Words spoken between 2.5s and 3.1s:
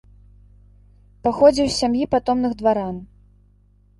дваран.